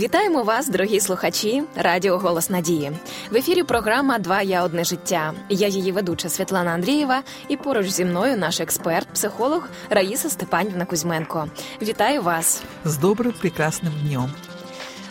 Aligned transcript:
Вітаємо 0.00 0.42
вас, 0.42 0.68
дорогі 0.68 1.00
слухачі, 1.00 1.62
Радіо 1.76 2.18
Голос 2.18 2.50
Надії. 2.50 2.92
В 3.30 3.36
ефірі 3.36 3.62
програма 3.62 4.18
Два 4.18 4.42
я 4.42 4.62
одне 4.62 4.84
життя. 4.84 5.34
Я 5.48 5.68
її 5.68 5.92
ведуча 5.92 6.28
Світлана 6.28 6.70
Андрієва, 6.70 7.22
і 7.48 7.56
поруч 7.56 7.88
зі 7.88 8.04
мною 8.04 8.36
наш 8.36 8.60
експерт, 8.60 9.08
психолог 9.08 9.68
Раїса 9.90 10.30
Степанівна 10.30 10.84
Кузьменко. 10.84 11.48
Вітаю 11.82 12.22
вас 12.22 12.62
з 12.84 12.96
добрим 12.96 13.32
прекрасним 13.40 13.92
днем. 14.02 14.30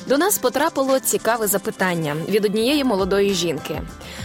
До 0.10 0.18
нас 0.18 0.38
потрапило 0.38 1.00
цікаве 1.00 1.48
запитання 1.48 2.16
від 2.30 2.46
однієї 2.46 2.84
молодої 2.84 3.34
жінки. 3.34 3.82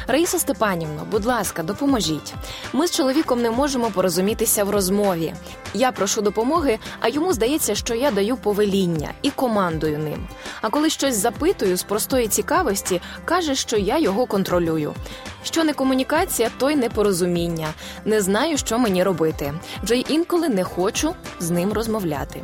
Раїса 0.06 0.38
Степанівно, 0.38 1.06
будь 1.10 1.24
ласка, 1.24 1.62
допоможіть. 1.62 2.34
Ми 2.72 2.86
з 2.86 2.90
чоловіком 2.90 3.42
не 3.42 3.50
можемо 3.50 3.90
порозумітися 3.90 4.64
в 4.64 4.70
розмові. 4.70 5.34
Я 5.74 5.92
прошу 5.92 6.22
допомоги, 6.22 6.78
а 7.00 7.08
йому 7.08 7.32
здається, 7.32 7.74
що 7.74 7.94
я 7.94 8.10
даю 8.10 8.36
повеління 8.36 9.10
і 9.22 9.30
командую 9.30 9.98
ним. 9.98 10.28
А 10.62 10.68
коли 10.68 10.90
щось 10.90 11.16
запитую 11.16 11.76
з 11.76 11.82
простої 11.82 12.28
цікавості, 12.28 13.00
каже, 13.24 13.54
що 13.54 13.76
я 13.76 13.98
його 13.98 14.26
контролюю. 14.26 14.94
Що 15.42 15.64
не 15.64 15.72
комунікація, 15.72 16.50
то 16.58 16.70
й 16.70 16.76
непорозуміння. 16.76 17.68
Не 18.04 18.20
знаю, 18.20 18.58
що 18.58 18.78
мені 18.78 19.02
робити. 19.02 19.54
Вже 19.82 19.96
й 19.96 20.06
інколи 20.08 20.48
не 20.48 20.64
хочу 20.64 21.14
з 21.40 21.50
ним 21.50 21.72
розмовляти. 21.72 22.42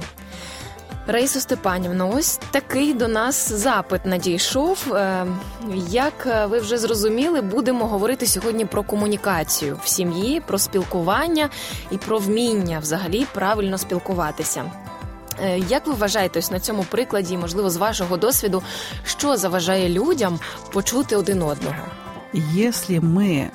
Раїсо 1.08 1.40
Степанівно, 1.40 2.12
ось 2.16 2.40
такий 2.52 2.94
до 2.94 3.08
нас 3.08 3.52
запит 3.52 4.06
надійшов. 4.06 4.94
Е, 4.94 5.26
як 5.90 6.28
е, 6.28 6.46
ви 6.46 6.60
вже 6.60 6.78
зрозуміли, 6.78 7.42
будемо 7.42 7.88
говорити 7.88 8.28
сьогодні 8.28 8.66
про 8.66 8.84
комунікацію 8.84 9.80
в 9.84 9.88
сім'ї, 9.88 10.42
про 10.48 10.58
спілкування 10.58 11.50
і 11.92 11.98
про 11.98 12.18
вміння 12.18 12.80
взагалі 12.80 13.26
правильно 13.34 13.78
спілкуватися. 13.78 14.72
Е, 15.44 15.60
як 15.60 15.88
ви 15.88 15.94
вважаєте, 15.94 16.40
ось 16.40 16.52
на 16.52 16.60
цьому 16.60 16.84
прикладі, 16.84 17.38
можливо, 17.38 17.70
з 17.70 17.78
вашого 17.78 18.18
досвіду, 18.18 18.64
що 19.04 19.38
заважає 19.38 19.90
людям 19.90 20.40
почути 20.74 21.16
один 21.16 21.42
одного? 21.42 21.76
Якщо 22.54 23.02
ми 23.02 23.50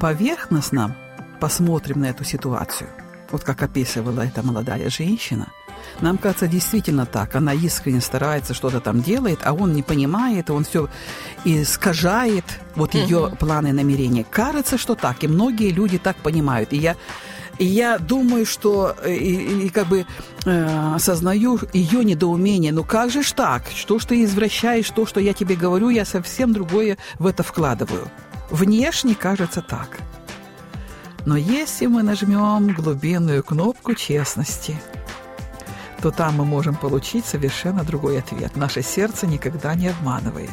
поверхностно 0.00 0.94
посмотрим 1.40 2.00
на 2.00 2.06
эту 2.06 2.24
ситуацию, 2.24 2.90
вот 3.30 3.42
как 3.44 3.62
описывала 3.62 4.20
эта 4.20 4.42
молодая 4.42 4.90
женщина – 4.90 5.56
нам 6.01 6.17
кажется, 6.17 6.47
действительно 6.47 7.05
так. 7.05 7.35
Она 7.35 7.53
искренне 7.53 8.01
старается, 8.01 8.53
что-то 8.53 8.79
там 8.79 9.01
делает, 9.01 9.39
а 9.43 9.53
он 9.53 9.73
не 9.73 9.83
понимает, 9.83 10.49
он 10.49 10.63
все 10.63 10.89
искажает 11.45 12.45
вот 12.75 12.93
ее 12.93 13.27
угу. 13.27 13.35
планы 13.35 13.69
и 13.69 13.73
намерения. 13.73 14.25
Кажется, 14.29 14.77
что 14.77 14.95
так, 14.95 15.23
и 15.23 15.27
многие 15.27 15.69
люди 15.71 15.97
так 15.97 16.17
понимают. 16.17 16.73
И 16.73 16.77
я 16.77 16.95
и 17.59 17.65
я 17.65 17.99
думаю, 17.99 18.45
что 18.45 18.95
э, 19.03 19.13
и, 19.13 19.67
и 19.67 19.69
как 19.69 19.87
бы 19.87 20.05
э, 20.45 20.95
осознаю 20.95 21.59
ее 21.71 22.03
недоумение. 22.03 22.71
Ну 22.71 22.83
как 22.83 23.11
же 23.11 23.21
ж 23.21 23.31
так? 23.31 23.63
Что 23.75 23.99
ж 23.99 24.05
ты 24.05 24.23
извращаешь 24.23 24.89
то, 24.89 25.05
что 25.05 25.19
я 25.19 25.33
тебе 25.33 25.55
говорю, 25.55 25.89
я 25.89 26.05
совсем 26.05 26.51
другое 26.51 26.97
в 27.19 27.27
это 27.27 27.43
вкладываю. 27.43 28.09
Внешне 28.49 29.13
кажется 29.13 29.61
так. 29.61 29.99
Но 31.25 31.37
если 31.37 31.85
мы 31.85 32.03
нажмем 32.03 32.73
глубинную 32.73 33.43
кнопку 33.43 33.93
честности– 33.93 34.81
то 36.03 36.11
там 36.11 36.35
мы 36.35 36.45
можем 36.45 36.75
получить 36.75 37.25
совершенно 37.25 37.85
другой 37.85 38.19
ответ. 38.19 38.57
Наше 38.57 38.81
сердце 38.81 39.25
никогда 39.25 39.73
не 39.73 39.87
обманывает. 39.87 40.51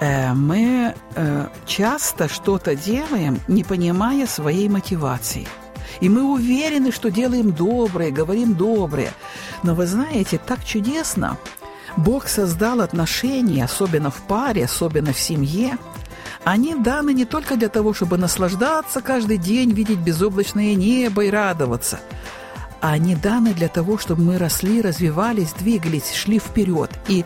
Э, 0.00 0.32
мы 0.32 0.94
э, 1.14 1.46
часто 1.66 2.26
что-то 2.26 2.74
делаем, 2.74 3.38
не 3.48 3.64
понимая 3.64 4.26
своей 4.26 4.70
мотивации. 4.70 5.46
И 6.00 6.08
мы 6.08 6.22
уверены, 6.22 6.90
что 6.90 7.10
делаем 7.10 7.52
доброе, 7.52 8.10
говорим 8.10 8.54
доброе. 8.54 9.12
Но 9.62 9.74
вы 9.74 9.86
знаете, 9.86 10.38
так 10.38 10.64
чудесно. 10.64 11.36
Бог 11.98 12.26
создал 12.26 12.80
отношения, 12.80 13.64
особенно 13.64 14.10
в 14.10 14.22
паре, 14.26 14.64
особенно 14.64 15.12
в 15.12 15.20
семье. 15.20 15.76
Они 16.44 16.74
даны 16.74 17.12
не 17.12 17.26
только 17.26 17.56
для 17.56 17.68
того, 17.68 17.92
чтобы 17.92 18.16
наслаждаться 18.16 19.02
каждый 19.02 19.36
день, 19.36 19.72
видеть 19.72 19.98
безоблачное 19.98 20.74
небо 20.76 21.24
и 21.24 21.30
радоваться– 21.30 22.00
а 22.80 22.92
они 22.92 23.14
даны 23.14 23.54
для 23.54 23.68
того, 23.68 23.98
чтобы 23.98 24.22
мы 24.22 24.38
росли, 24.38 24.82
развивались, 24.82 25.52
двигались, 25.52 26.12
шли 26.12 26.38
вперед. 26.38 26.90
И 27.08 27.24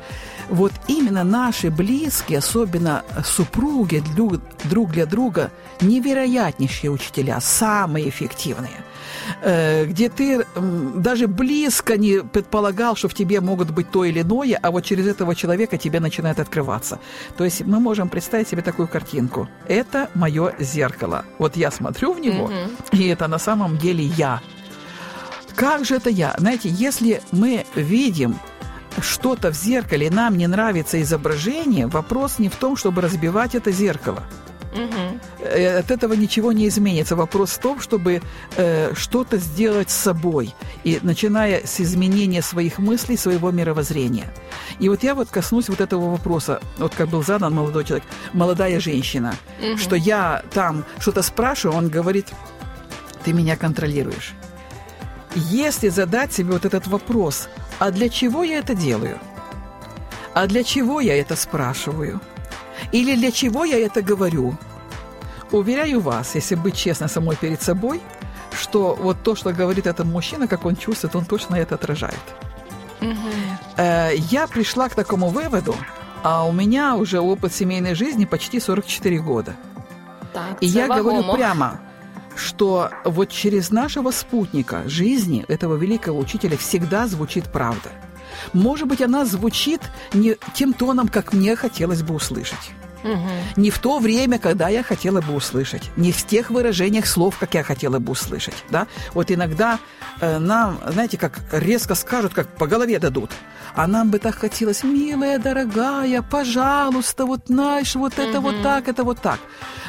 вот 0.48 0.72
именно 0.88 1.25
наши 1.25 1.70
близкие, 1.70 2.38
особенно 2.38 3.03
супруги 3.25 4.03
друг, 4.16 4.91
для 4.91 5.06
друга, 5.06 5.50
невероятнейшие 5.81 6.91
учителя, 6.91 7.41
самые 7.41 8.09
эффективные 8.09 8.84
э, 9.42 9.87
где 9.87 10.09
ты 10.09 10.44
даже 10.94 11.28
близко 11.28 11.97
не 11.97 12.22
предполагал, 12.22 12.97
что 12.97 13.09
в 13.09 13.15
тебе 13.15 13.41
могут 13.41 13.71
быть 13.71 13.91
то 13.91 14.04
или 14.04 14.21
иное, 14.21 14.59
а 14.60 14.71
вот 14.71 14.84
через 14.84 15.06
этого 15.06 15.34
человека 15.34 15.78
тебе 15.78 16.00
начинает 16.00 16.41
открываться. 16.41 16.98
То 17.36 17.44
есть 17.44 17.62
мы 17.62 17.81
можем 17.81 18.09
представить 18.09 18.48
себе 18.48 18.62
такую 18.62 18.88
картинку. 18.88 19.48
Это 19.66 20.10
мое 20.15 20.54
зеркало. 20.59 21.25
Вот 21.38 21.56
я 21.56 21.71
смотрю 21.71 22.12
в 22.12 22.21
него, 22.21 22.50
mm-hmm. 22.50 22.98
и 22.98 23.06
это 23.06 23.28
на 23.28 23.38
самом 23.38 23.78
деле 23.78 24.04
я. 24.04 24.41
Как 25.56 25.84
же 25.84 25.97
это 25.97 26.10
я? 26.10 26.34
Знаете, 26.38 26.69
если 26.69 27.22
мы 27.32 27.65
видим 27.75 28.38
что-то 29.00 29.50
в 29.50 29.54
зеркале, 29.54 30.06
и 30.06 30.10
нам 30.10 30.37
не 30.37 30.47
нравится 30.47 31.00
изображение, 31.03 31.87
вопрос 31.87 32.38
не 32.38 32.48
в 32.48 32.56
том, 32.56 32.76
чтобы 32.76 33.03
разбивать 33.03 33.54
это 33.54 33.72
зеркало. 33.72 34.22
Угу. 34.75 35.20
От 35.78 35.91
этого 35.91 36.15
ничего 36.15 36.50
не 36.50 36.66
изменится. 36.66 37.15
Вопрос 37.15 37.50
в 37.50 37.59
том, 37.59 37.81
чтобы 37.81 38.22
э, 38.56 38.92
что-то 38.94 39.38
сделать 39.38 39.91
с 39.91 39.94
собой, 39.94 40.53
и 40.82 40.98
начиная 41.03 41.65
с 41.65 41.81
изменения 41.81 42.42
своих 42.42 42.78
мыслей, 42.78 43.16
своего 43.16 43.53
мировоззрения. 43.53 44.34
И 44.81 44.88
вот 44.88 45.04
я 45.04 45.15
вот 45.15 45.28
коснусь 45.28 45.69
вот 45.69 45.81
этого 45.81 46.10
вопроса, 46.10 46.60
вот 46.78 46.92
как 46.94 47.09
был 47.09 47.22
задан 47.22 47.54
молодой 47.54 47.84
человек, 47.84 48.06
молодая 48.32 48.81
женщина, 48.81 49.36
угу. 49.60 49.78
что 49.78 49.94
я 49.94 50.42
там 50.53 50.84
что-то 50.98 51.22
спрашиваю, 51.22 51.78
он 51.78 51.88
говорит, 51.88 52.26
ты 53.25 53.32
меня 53.32 53.56
контролируешь. 53.56 54.34
Если 55.34 55.89
задать 55.89 56.33
себе 56.33 56.53
вот 56.53 56.65
этот 56.65 56.87
вопрос, 56.87 57.49
а 57.78 57.91
для 57.91 58.09
чего 58.09 58.45
я 58.45 58.59
это 58.59 58.75
делаю? 58.75 59.19
А 60.33 60.47
для 60.47 60.62
чего 60.62 61.00
я 61.00 61.21
это 61.21 61.37
спрашиваю? 61.37 62.21
Или 62.93 63.17
для 63.17 63.33
чего 63.33 63.65
я 63.65 63.78
это 63.78 64.03
говорю? 64.03 64.56
Уверяю 65.50 66.00
вас, 66.00 66.34
если 66.34 66.55
быть 66.55 66.77
честно 66.77 67.09
самой 67.09 67.37
перед 67.37 67.62
собой, 67.62 68.00
что 68.53 68.97
вот 69.00 69.22
то, 69.22 69.34
что 69.34 69.53
говорит 69.53 69.87
этот 69.87 70.06
мужчина, 70.06 70.47
как 70.49 70.65
он 70.65 70.77
чувствует, 70.77 71.17
он 71.17 71.25
точно 71.25 71.56
это 71.56 71.75
отражает. 71.75 72.19
Угу. 73.01 73.83
Я 74.15 74.47
пришла 74.47 74.89
к 74.89 74.95
такому 74.95 75.28
выводу, 75.28 75.75
а 76.22 76.45
у 76.45 76.53
меня 76.53 76.97
уже 76.97 77.21
опыт 77.21 77.53
семейной 77.53 77.95
жизни 77.95 78.25
почти 78.25 78.61
44 78.61 79.19
года. 79.19 79.55
Так, 80.33 80.56
И 80.61 80.66
я 80.66 80.89
говорю 80.89 81.33
прямо, 81.33 81.81
что 82.37 82.91
вот 83.05 83.31
через 83.31 83.71
нашего 83.71 84.11
спутника 84.11 84.83
жизни, 84.87 85.45
этого 85.49 85.77
великого 85.77 86.19
учителя, 86.19 86.56
всегда 86.56 87.06
звучит 87.06 87.45
правда. 87.53 87.91
Может 88.53 88.89
быть, 88.89 89.00
она 89.00 89.25
звучит 89.25 89.81
не 90.12 90.37
тем 90.55 90.72
тоном, 90.72 91.09
как 91.09 91.33
мне 91.33 91.56
хотелось 91.56 92.03
бы 92.03 92.15
услышать. 92.15 92.72
Угу. 93.04 93.60
Не 93.60 93.70
в 93.70 93.78
то 93.78 93.98
время, 93.98 94.38
когда 94.38 94.69
я 94.69 94.82
хотела 94.82 95.20
бы 95.20 95.34
услышать, 95.34 95.91
не 95.97 96.10
в 96.10 96.26
тех 96.26 96.50
выражениях 96.50 97.06
слов, 97.06 97.37
как 97.38 97.54
я 97.54 97.62
хотела 97.62 97.98
бы 97.98 98.12
услышать. 98.12 98.65
Да? 98.70 98.87
Вот 99.12 99.31
иногда 99.31 99.78
э, 100.20 100.38
нам, 100.38 100.81
знаете, 100.87 101.19
как 101.19 101.41
резко 101.53 101.94
скажут, 101.94 102.32
как 102.34 102.48
по 102.56 102.66
голове 102.66 102.98
дадут. 102.98 103.31
А 103.75 103.87
нам 103.87 104.10
бы 104.10 104.19
так 104.19 104.37
хотелось, 104.37 104.82
милая, 104.84 105.38
дорогая, 105.38 106.22
пожалуйста, 106.22 107.26
вот 107.26 107.42
знаешь, 107.47 107.94
вот 107.94 108.19
это 108.19 108.38
угу. 108.38 108.50
вот 108.50 108.62
так, 108.62 108.88
это 108.88 109.04
вот 109.04 109.21
так. 109.21 109.38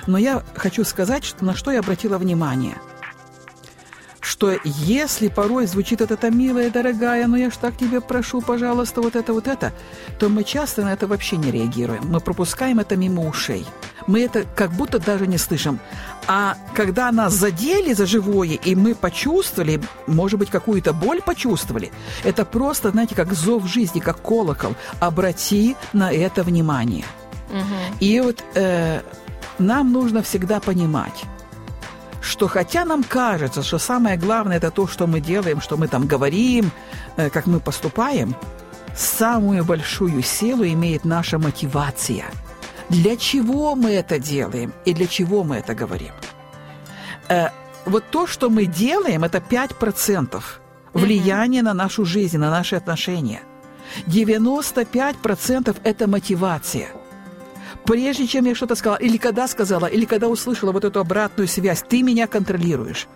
Но 0.07 0.17
я 0.17 0.43
хочу 0.55 0.83
сказать, 0.83 1.23
что, 1.23 1.45
на 1.45 1.55
что 1.55 1.71
я 1.71 1.79
обратила 1.79 2.17
внимание– 2.17 2.75
что 4.35 4.59
если 4.65 5.29
порой 5.29 5.65
звучит 5.65 6.01
это 6.01 6.17
«та 6.17 6.29
милая, 6.29 6.69
дорогая, 6.69 7.25
но 7.27 7.37
я 7.37 7.49
ж 7.49 7.53
так 7.61 7.77
тебе 7.77 8.01
прошу, 8.01 8.41
пожалуйста, 8.41 9.01
вот 9.01 9.15
это, 9.15 9.31
вот 9.31 9.47
это», 9.47 9.71
то 10.19 10.27
мы 10.27 10.43
часто 10.43 10.81
на 10.81 10.91
это 10.91 11.07
вообще 11.07 11.37
не 11.37 11.51
реагируем. 11.51 12.03
Мы 12.11 12.19
пропускаем 12.19 12.79
это 12.79 12.97
мимо 12.97 13.29
ушей. 13.29 13.65
Мы 14.07 14.25
это 14.25 14.43
как 14.55 14.71
будто 14.71 14.99
даже 14.99 15.25
не 15.25 15.37
слышим. 15.37 15.79
А 16.27 16.57
когда 16.75 17.13
нас 17.13 17.33
задели 17.33 17.93
за 17.93 18.05
живое, 18.05 18.59
и 18.65 18.75
мы 18.75 18.93
почувствовали, 18.93 19.81
может 20.05 20.37
быть, 20.37 20.49
какую-то 20.49 20.91
боль 20.91 21.21
почувствовали, 21.21 21.91
это 22.25 22.43
просто, 22.43 22.91
знаете, 22.91 23.15
как 23.15 23.33
зов 23.33 23.65
жизни, 23.67 24.01
как 24.01 24.21
колокол. 24.21 24.75
Обрати 24.99 25.77
на 25.93 26.11
это 26.11 26.43
внимание. 26.43 27.05
Угу. 27.51 27.97
И 28.01 28.19
вот 28.19 28.43
э, 28.55 29.01
нам 29.59 29.93
нужно 29.93 30.21
всегда 30.21 30.59
понимать, 30.59 31.23
что 32.25 32.47
хотя 32.47 32.85
нам 32.85 33.03
кажется, 33.03 33.63
что 33.63 33.77
самое 33.77 34.17
главное 34.17 34.57
это 34.57 34.71
то, 34.71 34.87
что 34.87 35.07
мы 35.07 35.21
делаем, 35.21 35.61
что 35.61 35.77
мы 35.77 35.87
там 35.87 36.07
говорим, 36.07 36.71
э, 37.17 37.29
как 37.29 37.45
мы 37.45 37.59
поступаем, 37.59 38.35
самую 38.95 39.63
большую 39.63 40.23
силу 40.23 40.63
имеет 40.65 41.05
наша 41.05 41.37
мотивация. 41.37 42.25
Для 42.89 43.15
чего 43.15 43.75
мы 43.75 43.91
это 43.91 44.19
делаем 44.19 44.73
и 44.85 44.93
для 44.93 45.07
чего 45.07 45.43
мы 45.43 45.57
это 45.57 45.75
говорим? 45.75 46.13
Э, 47.29 47.49
вот 47.85 48.03
то, 48.11 48.27
что 48.27 48.49
мы 48.49 48.65
делаем, 48.65 49.23
это 49.23 49.37
5% 49.37 50.41
влияния 50.93 51.59
mm-hmm. 51.59 51.63
на 51.63 51.73
нашу 51.73 52.05
жизнь, 52.05 52.37
на 52.37 52.49
наши 52.49 52.75
отношения. 52.75 53.41
95% 54.07 55.77
это 55.83 56.07
мотивация. 56.07 56.87
Прежде 57.83 58.25
чем 58.25 58.45
я 58.45 58.55
что-то 58.55 58.75
сказала, 58.75 58.97
или 58.97 59.17
когда 59.17 59.47
сказала, 59.47 59.85
или 59.85 60.05
когда 60.05 60.27
услышала 60.27 60.71
вот 60.71 60.85
эту 60.85 60.99
обратную 60.99 61.47
связь, 61.47 61.83
ты 61.87 62.01
меня 62.01 62.27
контролируешь. 62.27 63.07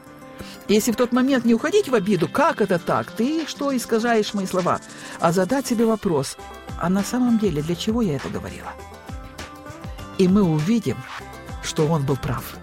Если 0.68 0.92
в 0.92 0.96
тот 0.96 1.12
момент 1.12 1.46
не 1.46 1.56
уходить 1.56 1.90
в 1.90 1.96
обиду, 1.96 2.28
как 2.28 2.62
это 2.62 2.78
так? 2.78 3.12
Ты 3.12 3.48
что 3.48 3.76
искажаешь 3.76 4.36
мои 4.36 4.46
слова? 4.46 4.80
А 5.20 5.32
задать 5.32 5.66
себе 5.66 5.86
вопрос, 5.86 6.38
а 6.80 6.90
на 6.90 7.04
самом 7.04 7.40
деле 7.40 7.64
для 7.64 7.76
чего 7.76 8.02
я 8.02 8.18
это 8.18 8.30
говорила? 8.30 8.72
И 10.20 10.28
мы 10.28 10.44
увидим, 10.44 10.98
что 11.64 11.88
он 11.88 12.06
был 12.06 12.18
прав. 12.18 12.56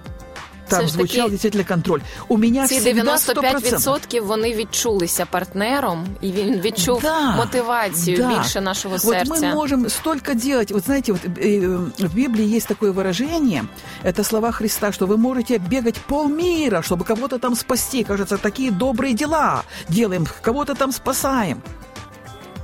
Там 0.67 0.79
Все 0.85 0.87
ж 0.87 0.93
таки, 0.97 1.07
звучав 1.07 1.31
дійсно 1.31 1.65
контроль. 1.65 1.99
У 2.27 2.37
мене 2.37 2.67
ці 2.67 2.79
всегда 2.79 3.15
95% 3.15 4.21
вони 4.21 4.55
відчулися 4.55 5.25
партнером, 5.25 6.05
і 6.21 6.31
він 6.31 6.61
відчув 6.61 7.01
Да, 7.01 7.35
мотивацію 7.35 8.17
да. 8.17 8.37
більше 8.37 8.61
нашого 8.61 8.95
Вот 8.95 9.01
серця. 9.01 9.33
мы 9.33 9.53
можем 9.53 9.89
столько 9.89 10.33
делать. 10.33 10.71
Вот 10.71 10.85
знаете, 10.85 11.11
вот 11.11 11.21
э, 11.25 12.07
в 12.07 12.15
Библии 12.15 12.55
есть 12.55 12.67
такое 12.67 12.91
выражение, 12.91 13.63
это 14.03 14.23
слова 14.23 14.51
Христа, 14.51 14.91
что 14.91 15.07
вы 15.07 15.17
можете 15.17 15.57
бегать 15.57 15.97
полмира, 16.07 16.81
чтобы 16.81 17.03
кого-то 17.05 17.37
там 17.37 17.55
спасти. 17.55 18.03
Кажется, 18.03 18.37
такие 18.37 18.71
добрые 18.71 19.13
дела 19.13 19.63
делаем, 19.89 20.27
кого-то 20.41 20.75
там 20.75 20.91
спасаем. 20.91 21.61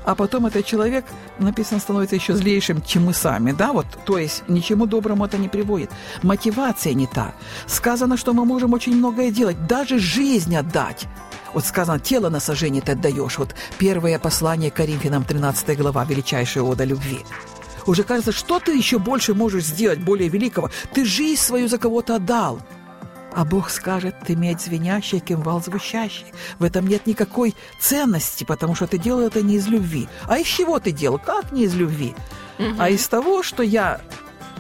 А 0.05 0.15
потом 0.15 0.47
этот 0.47 0.67
человек, 0.67 1.05
написано, 1.39 1.81
становится 1.81 2.17
еще 2.17 2.35
злейшим, 2.35 2.83
чем 2.83 3.05
мы 3.07 3.15
сами, 3.15 3.53
да, 3.53 3.73
вот, 3.73 3.87
то 4.05 4.19
есть 4.19 4.43
ничему 4.49 4.87
доброму 4.87 5.25
это 5.25 5.39
не 5.39 5.49
приводит. 5.49 5.91
Мотивация 6.23 6.95
не 6.95 7.07
та. 7.07 7.35
Сказано, 7.67 8.17
что 8.17 8.33
мы 8.33 8.45
можем 8.45 8.73
очень 8.73 8.97
многое 8.97 9.31
делать, 9.31 9.67
даже 9.67 9.99
жизнь 9.99 10.57
отдать. 10.57 11.07
Вот 11.55 11.65
сказано, 11.65 12.01
тело 12.01 12.31
на 12.31 12.41
сожжение 12.41 12.83
ты 12.83 12.93
отдаешь. 12.93 13.39
Вот 13.39 13.55
первое 13.79 14.19
послание 14.19 14.71
Коринфянам, 14.71 15.25
13 15.25 15.79
глава, 15.79 16.05
величайшая 16.05 16.65
ода 16.65 16.85
любви. 16.85 17.21
Уже 17.87 18.05
кажется, 18.05 18.33
что 18.33 18.59
ты 18.59 18.77
еще 18.77 18.99
больше 18.99 19.35
можешь 19.35 19.65
сделать 19.65 19.99
более 19.99 20.29
великого? 20.29 20.71
Ты 20.95 21.05
жизнь 21.05 21.41
свою 21.41 21.69
за 21.69 21.79
кого-то 21.79 22.17
отдал. 22.17 22.61
А 23.35 23.45
Бог 23.45 23.71
скажет, 23.71 24.15
ты 24.27 24.37
медь 24.37 24.61
звенящая, 24.61 25.21
кимвал 25.21 25.63
звучащий. 25.63 26.27
В 26.59 26.65
этом 26.65 26.87
нет 26.87 27.07
никакой 27.07 27.55
ценности, 27.81 28.45
потому 28.45 28.75
что 28.75 28.87
ты 28.87 28.99
делал 28.99 29.21
это 29.21 29.43
не 29.43 29.55
из 29.57 29.67
любви. 29.69 30.09
А 30.27 30.39
из 30.39 30.47
чего 30.47 30.79
ты 30.79 30.93
делал? 30.93 31.19
Как 31.19 31.53
не 31.53 31.65
из 31.65 31.75
любви? 31.75 32.15
А 32.79 32.91
из 32.91 33.09
того, 33.09 33.43
что 33.43 33.63
я 33.63 34.01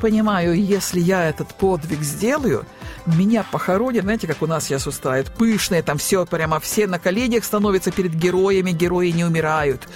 понимаю, 0.00 0.54
если 0.54 0.98
я 0.98 1.28
этот 1.28 1.54
подвиг 1.54 2.00
сделаю, 2.00 2.66
меня 3.06 3.44
похоронят, 3.50 4.04
знаете, 4.04 4.26
как 4.26 4.42
у 4.42 4.46
нас 4.46 4.64
сейчас 4.64 4.86
устраивают, 4.86 5.32
пышные, 5.32 5.82
там 5.82 5.98
все 5.98 6.24
прямо 6.26 6.60
все 6.60 6.86
на 6.86 6.98
коленях 6.98 7.44
становятся 7.44 7.90
перед 7.90 8.14
героями, 8.14 8.70
герои 8.70 9.10
не 9.10 9.24
умирают. 9.24 9.88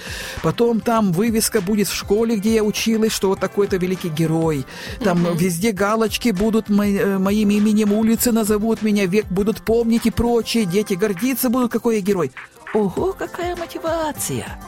Потом 0.43 0.79
там 0.81 1.11
вывеска 1.11 1.61
будет 1.61 1.87
в 1.87 1.95
школе, 1.95 2.35
где 2.37 2.55
я 2.55 2.63
училась, 2.63 3.11
что 3.11 3.29
вот 3.29 3.39
такой-то 3.39 3.77
великий 3.77 4.09
герой. 4.09 4.65
Там 4.99 5.35
везде 5.35 5.71
галочки 5.71 6.29
будут 6.29 6.69
мо- 6.69 6.85
э, 6.85 7.17
моим 7.17 7.49
именем, 7.49 7.93
улицы 7.93 8.31
назовут 8.31 8.81
меня, 8.81 9.05
век 9.05 9.25
будут 9.29 9.61
помнить 9.61 10.05
и 10.05 10.11
прочее, 10.11 10.65
дети 10.65 10.93
гордиться 10.93 11.49
будут, 11.49 11.71
какой 11.71 11.95
я 11.95 12.01
герой. 12.01 12.31
Ого, 12.73 13.13
какая 13.13 13.55
мотивация! 13.55 14.59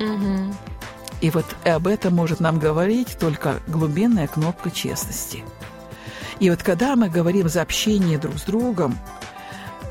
Мгм. 0.00 0.54
И 1.20 1.30
вот 1.30 1.44
об 1.64 1.86
этом 1.86 2.14
может 2.14 2.40
нам 2.40 2.58
говорить 2.58 3.16
только 3.18 3.60
глубинная 3.68 4.26
кнопка 4.26 4.70
честности. 4.70 5.44
И 6.39 6.49
вот 6.49 6.63
когда 6.63 6.95
мы 6.95 7.09
говорим 7.09 7.49
за 7.49 7.61
общение 7.61 8.17
друг 8.17 8.37
с 8.37 8.43
другом, 8.43 8.97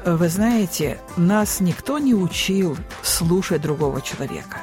э, 0.05 0.17
вы 0.17 0.29
знаете, 0.29 0.99
нас 1.17 1.61
никто 1.61 1.99
не 1.99 2.15
учил 2.15 2.77
слушать 3.03 3.61
другого 3.62 4.00
человека. 4.00 4.59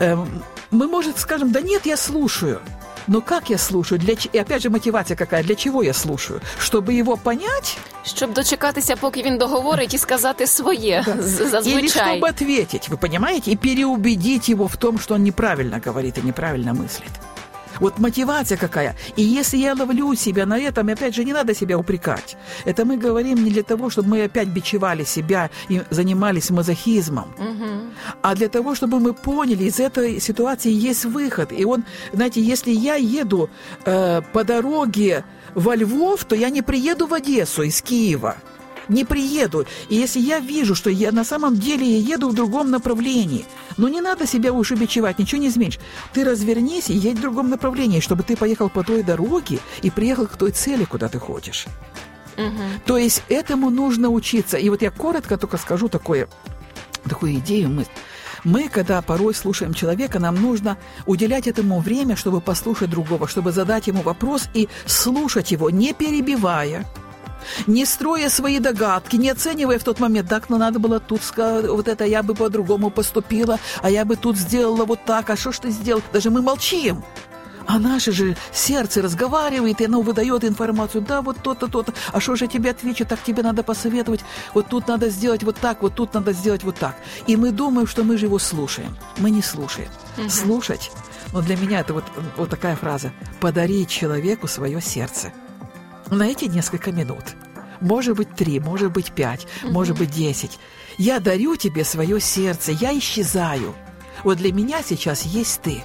Эм, 0.00 0.42
Мы, 0.74 0.86
может, 0.86 1.18
скажем, 1.18 1.52
да 1.52 1.60
нет, 1.60 1.86
я 1.86 1.96
слушаю. 1.96 2.58
Но 3.06 3.20
как 3.20 3.50
я 3.50 3.58
слушаю? 3.58 3.98
Для, 3.98 4.14
ч- 4.16 4.30
и 4.32 4.38
опять 4.38 4.62
же 4.62 4.70
мотивация 4.70 5.16
какая? 5.16 5.42
Для 5.42 5.54
чего 5.54 5.82
я 5.82 5.92
слушаю? 5.92 6.40
Чтобы 6.58 6.92
его 7.00 7.16
понять 7.16 7.78
Щоб 8.04 8.32
дочекатися, 8.32 8.96
поки 8.96 9.22
він 9.22 9.38
договорить 9.38 9.94
і 9.94 9.98
сказати 9.98 10.46
своє 10.46 11.04
з- 11.18 11.40
или 11.40 11.48
зазвичай. 11.48 12.20
чтобы 12.20 12.30
ответить, 12.30 12.88
вы 12.90 12.96
понимаете? 12.96 13.50
И 13.50 13.56
переубедить 13.56 14.48
его 14.48 14.66
в 14.66 14.76
том, 14.76 14.98
что 14.98 15.14
он 15.14 15.22
неправильно 15.24 15.80
говорит 15.86 16.18
и 16.18 16.22
неправильно 16.22 16.72
мыслит. 16.72 17.12
Вот 17.79 17.99
мотивация 17.99 18.57
какая. 18.57 18.95
И 19.15 19.23
если 19.23 19.57
я 19.57 19.73
ловлю 19.73 20.15
себя 20.15 20.45
на 20.45 20.57
этом, 20.57 20.89
опять 20.89 21.15
же, 21.15 21.23
не 21.23 21.33
надо 21.33 21.53
себя 21.53 21.77
упрекать. 21.77 22.37
Это 22.65 22.85
мы 22.85 22.97
говорим 22.97 23.43
не 23.43 23.51
для 23.51 23.63
того, 23.63 23.89
чтобы 23.89 24.09
мы 24.09 24.23
опять 24.23 24.47
бичевали 24.47 25.03
себя 25.03 25.49
и 25.69 25.81
занимались 25.89 26.49
мазохизмом, 26.49 27.33
а 28.21 28.35
для 28.35 28.49
того, 28.49 28.75
чтобы 28.75 28.99
мы 28.99 29.13
поняли, 29.13 29.65
из 29.65 29.79
этой 29.79 30.19
ситуации 30.19 30.71
есть 30.71 31.05
выход. 31.05 31.51
И 31.51 31.65
он, 31.65 31.83
знаете, 32.13 32.41
если 32.41 32.71
я 32.71 32.95
еду 32.95 33.49
э, 33.85 34.21
по 34.33 34.43
дороге 34.43 35.23
во 35.55 35.75
Львов, 35.75 36.25
то 36.25 36.35
я 36.35 36.49
не 36.49 36.61
приеду 36.61 37.07
в 37.07 37.13
Одессу 37.13 37.63
из 37.63 37.81
Киева. 37.81 38.35
Не 38.89 39.03
приеду. 39.03 39.65
И 39.89 39.95
если 39.95 40.19
я 40.19 40.39
вижу, 40.39 40.75
что 40.75 40.89
я 40.89 41.11
на 41.11 41.23
самом 41.23 41.55
деле 41.55 41.85
я 41.85 42.15
еду 42.15 42.29
в 42.29 42.33
другом 42.33 42.71
направлении, 42.71 43.45
ну 43.77 43.87
не 43.87 44.01
надо 44.01 44.25
себя 44.25 44.53
уже 44.53 44.75
бичевать, 44.75 45.19
ничего 45.19 45.41
не 45.41 45.47
изменишь. 45.47 45.79
Ты 46.13 46.23
развернись 46.23 46.89
и 46.89 46.93
едь 46.93 47.17
в 47.17 47.21
другом 47.21 47.49
направлении, 47.49 47.99
чтобы 47.99 48.23
ты 48.23 48.35
поехал 48.35 48.69
по 48.69 48.83
той 48.83 49.03
дороге 49.03 49.59
и 49.81 49.89
приехал 49.89 50.27
к 50.27 50.37
той 50.37 50.51
цели, 50.51 50.85
куда 50.85 51.09
ты 51.09 51.19
хочешь. 51.19 51.67
То 52.85 52.97
есть 52.97 53.23
этому 53.29 53.69
нужно 53.69 54.09
учиться. 54.09 54.57
И 54.57 54.69
вот 54.69 54.81
я 54.81 54.91
коротко 54.91 55.37
только 55.37 55.57
скажу 55.57 55.89
такое, 55.89 56.27
такую 57.03 57.35
идею. 57.35 57.69
Мы, 57.69 57.85
мы, 58.43 58.69
когда 58.69 59.01
порой 59.01 59.33
слушаем 59.33 59.73
человека, 59.73 60.19
нам 60.19 60.35
нужно 60.35 60.77
уделять 61.05 61.47
этому 61.47 61.79
время, 61.79 62.15
чтобы 62.15 62.41
послушать 62.41 62.89
другого, 62.89 63.27
чтобы 63.27 63.51
задать 63.51 63.87
ему 63.87 64.03
вопрос 64.03 64.47
и 64.53 64.69
слушать 64.85 65.51
его, 65.51 65.69
не 65.69 65.93
перебивая, 65.93 66.85
не 67.67 67.85
строя 67.85 68.29
свои 68.29 68.59
догадки, 68.59 69.15
не 69.15 69.29
оценивая 69.29 69.79
в 69.79 69.83
тот 69.83 69.99
момент, 69.99 70.29
так, 70.29 70.49
ну 70.49 70.57
надо 70.57 70.79
было 70.79 70.99
тут 70.99 71.23
сказать, 71.23 71.69
вот 71.69 71.87
это 71.87 72.05
я 72.05 72.23
бы 72.23 72.35
по-другому 72.35 72.89
поступила, 72.89 73.59
а 73.81 73.89
я 73.89 74.05
бы 74.05 74.15
тут 74.15 74.37
сделала 74.37 74.85
вот 74.85 74.99
так, 75.05 75.29
а 75.29 75.35
что 75.37 75.51
ж 75.51 75.59
ты 75.59 75.69
сделал? 75.71 76.01
Даже 76.13 76.29
мы 76.29 76.41
молчим. 76.41 77.03
А 77.67 77.79
наше 77.79 78.13
же 78.13 78.37
сердце 78.53 79.01
разговаривает, 79.01 79.81
и 79.81 79.85
оно 79.85 80.01
выдает 80.01 80.45
информацию. 80.45 81.01
Да, 81.01 81.21
вот 81.21 81.37
то-то, 81.43 81.67
то-то. 81.67 81.93
А 82.13 82.21
что 82.21 82.37
же 82.37 82.45
я 82.45 82.49
тебе 82.49 82.71
отвечу? 82.71 83.05
Так 83.05 83.21
тебе 83.21 83.43
надо 83.43 83.61
посоветовать. 83.61 84.21
Вот 84.53 84.67
тут 84.69 84.87
надо 84.87 85.09
сделать 85.09 85.43
вот 85.43 85.57
так, 85.57 85.81
вот 85.81 85.93
тут 85.93 86.13
надо 86.13 86.31
сделать 86.31 86.63
вот 86.63 86.75
так. 86.77 86.95
И 87.27 87.35
мы 87.35 87.51
думаем, 87.51 87.85
что 87.85 88.03
мы 88.03 88.17
же 88.17 88.27
его 88.27 88.39
слушаем. 88.39 88.95
Мы 89.17 89.31
не 89.31 89.41
слушаем. 89.41 89.89
Слушать. 90.29 90.91
Но 91.33 91.41
для 91.41 91.57
меня 91.57 91.81
это 91.81 91.93
вот, 91.93 92.05
вот 92.37 92.49
такая 92.49 92.77
фраза. 92.77 93.11
Подарить 93.41 93.89
человеку 93.89 94.47
свое 94.47 94.81
сердце. 94.81 95.33
На 96.09 96.27
эти 96.27 96.45
несколько 96.45 96.91
минут. 96.91 97.23
Может 97.81 98.15
быть, 98.15 98.33
три, 98.33 98.59
может 98.59 98.91
быть, 98.91 99.11
пять, 99.11 99.45
может 99.63 99.97
быть, 99.97 100.09
десять. 100.11 100.57
Я 100.97 101.19
дарю 101.19 101.55
тебе 101.55 101.83
свое 101.83 102.19
сердце, 102.19 102.71
я 102.71 102.97
исчезаю. 102.97 103.75
Вот 104.23 104.37
для 104.37 104.51
меня 104.51 104.81
сейчас 104.81 105.23
есть 105.23 105.61
ты. 105.61 105.83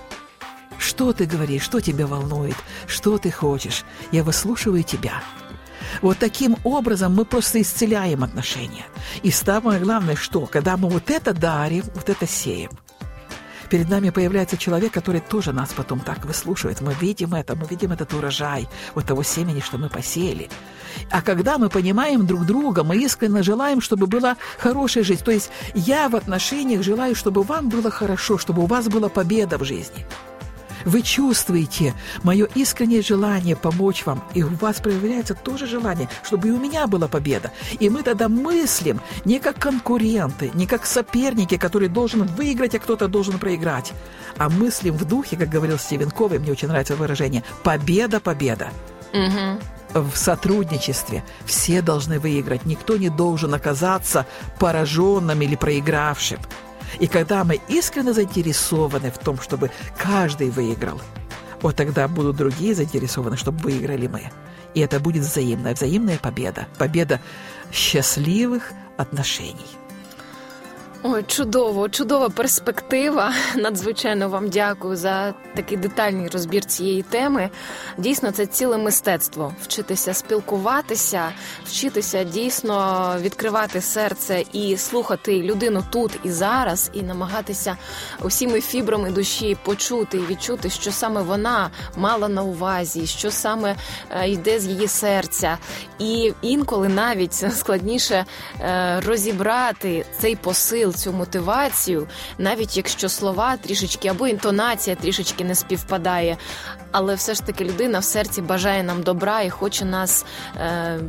Что 0.78 1.12
ты 1.12 1.26
говоришь, 1.26 1.62
что 1.62 1.80
тебя 1.80 2.06
волнует, 2.06 2.56
что 2.86 3.18
ты 3.18 3.30
хочешь. 3.30 3.84
Я 4.10 4.24
выслушиваю 4.24 4.82
тебя. 4.84 5.22
Вот 6.00 6.18
таким 6.18 6.56
образом 6.64 7.14
мы 7.14 7.24
просто 7.24 7.60
исцеляем 7.60 8.24
отношения. 8.24 8.86
И 9.22 9.30
самое 9.30 9.80
главное, 9.80 10.16
что 10.16 10.46
когда 10.46 10.76
мы 10.76 10.88
вот 10.88 11.10
это 11.10 11.34
дарим, 11.34 11.84
вот 11.94 12.08
это 12.08 12.26
сеем, 12.26 12.70
перед 13.72 13.88
нами 13.88 14.10
появляется 14.10 14.58
человек, 14.58 14.92
который 14.92 15.22
тоже 15.22 15.52
нас 15.54 15.72
потом 15.74 16.00
так 16.00 16.26
выслушивает. 16.26 16.82
Мы 16.82 16.92
видим 17.00 17.32
это, 17.32 17.56
мы 17.56 17.66
видим 17.66 17.90
этот 17.92 18.12
урожай 18.12 18.68
вот 18.94 19.06
того 19.06 19.22
семени, 19.22 19.60
что 19.60 19.78
мы 19.78 19.88
посеяли. 19.88 20.50
А 21.10 21.22
когда 21.22 21.56
мы 21.56 21.70
понимаем 21.70 22.26
друг 22.26 22.44
друга, 22.44 22.84
мы 22.84 22.98
искренне 22.98 23.42
желаем, 23.42 23.80
чтобы 23.80 24.06
была 24.06 24.36
хорошая 24.58 25.04
жизнь. 25.04 25.24
То 25.24 25.30
есть 25.30 25.50
я 25.74 26.10
в 26.10 26.16
отношениях 26.16 26.82
желаю, 26.82 27.14
чтобы 27.14 27.42
вам 27.42 27.70
было 27.70 27.90
хорошо, 27.90 28.36
чтобы 28.36 28.62
у 28.62 28.66
вас 28.66 28.88
была 28.88 29.08
победа 29.08 29.56
в 29.56 29.64
жизни. 29.64 30.04
Вы 30.84 31.02
чувствуете 31.02 31.94
мое 32.22 32.46
искреннее 32.54 33.02
желание 33.02 33.56
помочь 33.56 34.04
вам, 34.06 34.24
и 34.34 34.42
у 34.42 34.48
вас 34.56 34.80
проявляется 34.80 35.34
тоже 35.34 35.66
желание, 35.66 36.08
чтобы 36.22 36.48
и 36.48 36.50
у 36.50 36.58
меня 36.58 36.86
была 36.86 37.08
победа. 37.08 37.52
И 37.80 37.88
мы 37.88 38.02
тогда 38.02 38.28
мыслим 38.28 39.00
не 39.24 39.38
как 39.38 39.58
конкуренты, 39.58 40.50
не 40.54 40.66
как 40.66 40.86
соперники, 40.86 41.56
который 41.56 41.88
должен 41.88 42.24
выиграть, 42.24 42.74
а 42.74 42.78
кто-то 42.78 43.08
должен 43.08 43.38
проиграть, 43.38 43.92
а 44.38 44.48
мыслим 44.48 44.96
в 44.96 45.04
духе, 45.04 45.36
как 45.36 45.48
говорил 45.48 45.78
Стивен 45.78 46.10
Ковый, 46.10 46.38
мне 46.38 46.52
очень 46.52 46.68
нравится 46.68 46.96
выражение 46.96 47.44
«победа, 47.62 48.20
победа». 48.20 48.70
В 49.94 50.16
сотрудничестве 50.16 51.22
все 51.44 51.82
должны 51.82 52.18
выиграть, 52.18 52.64
никто 52.64 52.96
не 52.96 53.10
должен 53.10 53.52
оказаться 53.52 54.26
пораженным 54.58 55.42
или 55.42 55.54
проигравшим. 55.54 56.38
И 57.00 57.06
когда 57.06 57.44
мы 57.44 57.60
искренне 57.68 58.12
заинтересованы 58.12 59.10
в 59.10 59.18
том, 59.18 59.40
чтобы 59.40 59.70
каждый 59.96 60.50
выиграл, 60.50 61.00
вот 61.60 61.76
тогда 61.76 62.08
будут 62.08 62.36
другие 62.36 62.74
заинтересованы, 62.74 63.36
чтобы 63.36 63.58
выиграли 63.60 64.06
мы. 64.06 64.30
И 64.74 64.80
это 64.80 65.00
будет 65.00 65.22
взаимная, 65.22 65.74
взаимная 65.74 66.18
победа. 66.18 66.66
Победа 66.78 67.20
счастливых 67.72 68.72
отношений. 68.96 69.66
Ой, 71.04 71.24
чудово, 71.26 71.88
чудова 71.88 72.28
перспектива. 72.28 73.32
Надзвичайно 73.56 74.28
вам 74.28 74.48
дякую 74.48 74.96
за 74.96 75.34
такий 75.54 75.76
детальний 75.76 76.28
розбір 76.28 76.64
цієї 76.64 77.02
теми. 77.02 77.50
Дійсно, 77.98 78.30
це 78.30 78.46
ціле 78.46 78.78
мистецтво 78.78 79.54
вчитися 79.62 80.14
спілкуватися, 80.14 81.32
вчитися 81.64 82.24
дійсно 82.24 83.16
відкривати 83.20 83.80
серце 83.80 84.44
і 84.52 84.76
слухати 84.76 85.42
людину 85.42 85.84
тут 85.90 86.12
і 86.24 86.30
зараз, 86.30 86.90
і 86.94 87.02
намагатися 87.02 87.76
усіми 88.20 88.60
фібрами 88.60 89.10
душі 89.10 89.56
почути 89.64 90.16
і 90.16 90.26
відчути, 90.26 90.70
що 90.70 90.92
саме 90.92 91.22
вона 91.22 91.70
мала 91.96 92.28
на 92.28 92.42
увазі, 92.42 93.06
що 93.06 93.30
саме 93.30 93.76
е, 94.10 94.28
йде 94.28 94.60
з 94.60 94.66
її 94.66 94.88
серця, 94.88 95.58
і 95.98 96.32
інколи 96.42 96.88
навіть 96.88 97.34
складніше 97.56 98.24
е, 98.60 99.00
розібрати 99.06 100.04
цей 100.18 100.36
посил 100.36 100.91
цю 100.95 101.13
мотивацію, 101.13 102.07
навіть 102.37 102.77
якщо 102.77 103.09
слова 103.09 103.57
трішечки 103.57 104.07
або 104.07 104.27
інтонація 104.27 104.95
трішечки 104.95 105.43
не 105.43 105.55
співпадає. 105.55 106.37
Але 106.91 107.15
все 107.15 107.33
ж 107.33 107.45
таки 107.45 107.63
людина 107.63 107.99
в 107.99 108.03
серці 108.03 108.41
бажає 108.41 108.83
нам 108.83 109.03
добра 109.03 109.41
і 109.41 109.49
хоче 109.49 109.85
нас 109.85 110.25
е, 110.57 110.99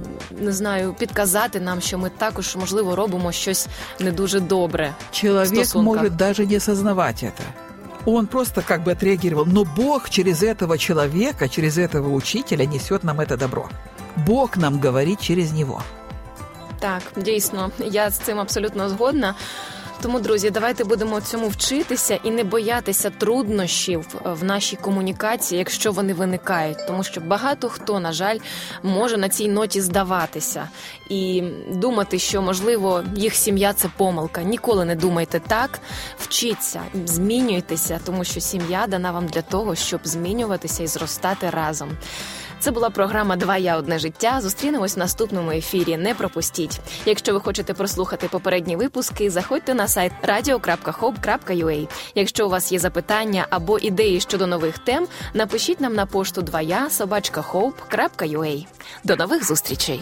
не 0.40 0.52
знаю 0.52 0.94
підказати 0.98 1.60
нам, 1.60 1.80
що 1.80 1.98
ми 1.98 2.10
також 2.10 2.56
можливо 2.56 2.96
робимо 2.96 3.32
щось 3.32 3.66
не 4.00 4.12
дуже 4.12 4.40
добре. 4.40 4.94
Человек 5.10 5.74
может 5.74 6.16
даже 6.16 6.46
не 6.46 6.56
осознавать 6.56 7.22
это. 7.22 7.42
Он 8.06 8.26
просто 8.26 8.62
как 8.62 8.84
бы 8.84 8.92
отреагировал. 8.92 9.44
Но 9.44 9.64
Бог 9.64 10.08
через 10.08 10.42
этого 10.42 10.78
человека, 10.78 11.48
через 11.48 11.78
этого 11.78 12.08
учителя 12.08 12.64
несет 12.64 13.04
нам 13.04 13.20
это 13.20 13.36
добро. 13.36 13.68
Бог 14.26 14.56
нам 14.56 14.80
говорит 14.80 15.20
через 15.20 15.52
него. 15.52 15.82
Так, 16.80 17.02
дійсно, 17.16 17.70
я 17.78 18.10
з 18.10 18.18
цим 18.18 18.40
абсолютно 18.40 18.88
згодна. 18.88 19.34
Тому, 20.03 20.19
друзі, 20.19 20.49
давайте 20.49 20.83
будемо 20.83 21.21
цьому 21.21 21.47
вчитися 21.47 22.19
і 22.23 22.31
не 22.31 22.43
боятися 22.43 23.09
труднощів 23.09 24.05
в 24.23 24.43
нашій 24.43 24.75
комунікації, 24.75 25.59
якщо 25.59 25.91
вони 25.91 26.13
виникають, 26.13 26.87
тому 26.87 27.03
що 27.03 27.21
багато 27.21 27.69
хто, 27.69 27.99
на 27.99 28.11
жаль, 28.11 28.37
може 28.83 29.17
на 29.17 29.29
цій 29.29 29.47
ноті 29.47 29.81
здаватися 29.81 30.69
і 31.09 31.43
думати, 31.71 32.19
що 32.19 32.41
можливо 32.41 33.03
їх 33.15 33.35
сім'я 33.35 33.73
це 33.73 33.89
помилка. 33.97 34.43
Ніколи 34.43 34.85
не 34.85 34.95
думайте 34.95 35.41
так, 35.47 35.79
вчіться, 36.19 36.81
змінюйтеся, 37.05 37.99
тому 38.05 38.23
що 38.23 38.39
сім'я 38.39 38.87
дана 38.87 39.11
вам 39.11 39.27
для 39.27 39.41
того, 39.41 39.75
щоб 39.75 39.99
змінюватися 40.03 40.83
і 40.83 40.87
зростати 40.87 41.49
разом. 41.49 41.89
Це 42.63 42.71
була 42.71 42.89
програма 42.89 43.35
Два 43.35 43.57
я 43.57 43.77
одне 43.77 43.99
життя. 43.99 44.41
Зустрінемось 44.41 44.95
в 44.95 44.99
наступному 44.99 45.51
ефірі. 45.51 45.97
Не 45.97 46.13
пропустіть. 46.13 46.79
Якщо 47.05 47.33
ви 47.33 47.39
хочете 47.39 47.73
прослухати 47.73 48.27
попередні 48.27 48.75
випуски, 48.75 49.29
заходьте 49.29 49.73
на 49.73 49.87
сайт 49.87 50.11
radio.hope.ua. 50.23 51.87
Якщо 52.15 52.45
у 52.45 52.49
вас 52.49 52.71
є 52.71 52.79
запитання 52.79 53.47
або 53.49 53.79
ідеї 53.79 54.19
щодо 54.19 54.47
нових 54.47 54.77
тем, 54.77 55.07
напишіть 55.33 55.81
нам 55.81 55.95
на 55.95 56.05
пошту 56.05 56.41
2я 56.41 56.89
собачка. 56.89 57.43
До 59.03 59.15
нових 59.15 59.47
зустрічей. 59.47 60.01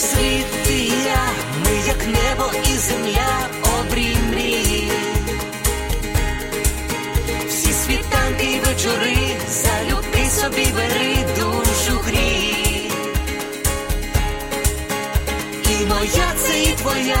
світ 0.00 0.46
і 0.70 0.86
я, 1.04 1.22
ми 1.64 1.86
як 1.86 2.06
небо 2.06 2.52
і 2.72 2.76
земля 2.76 3.48
обрій 3.80 4.16
мрії, 4.32 4.90
всі 7.48 7.72
світанки 7.72 8.46
і 8.46 8.60
вечори, 8.60 9.18
залюби 9.48 10.30
собі 10.30 10.66
бери 10.76 11.16
душу 11.38 12.00
грій, 12.04 12.90
і 15.70 15.84
моя 15.86 16.32
це 16.36 16.62
і 16.62 16.72
твоя. 16.72 17.20